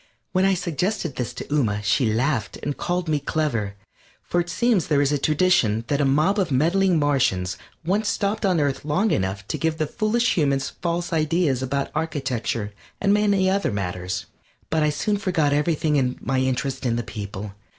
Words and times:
When 0.31 0.45
I 0.45 0.55
suggested 0.55 1.15
this 1.15 1.31
to 1.35 1.43
Ooma 1.53 1.83
she 1.83 2.11
laughed 2.11 2.57
and 2.63 2.75
called 2.75 3.07
me 3.07 3.19
clever, 3.19 3.75
for 4.23 4.39
it 4.41 4.49
seems 4.49 4.87
there 4.87 4.99
is 4.99 5.11
a 5.11 5.19
tradition 5.19 5.83
that 5.89 6.01
a 6.01 6.05
mob 6.05 6.39
of 6.39 6.49
meddling 6.49 6.97
Martians 6.97 7.55
once 7.85 8.09
stopped 8.09 8.43
on 8.43 8.59
Earth 8.59 8.83
long 8.83 9.11
enough 9.11 9.47
to 9.49 9.59
give 9.59 9.77
the 9.77 9.85
foolish 9.85 10.35
humans 10.37 10.71
false 10.81 11.13
ideas 11.13 11.61
about 11.61 11.91
architecture 11.93 12.73
and 12.99 13.13
many 13.13 13.47
other 13.47 13.71
matters. 13.71 14.25
But 14.71 14.81
I 14.81 14.89
soon 14.89 15.17
forgot 15.17 15.53
everything 15.53 15.97
in 15.97 16.17
my 16.19 16.39
interest 16.39 16.83
in 16.83 16.95
the 16.95 17.03
people. 17.03 17.53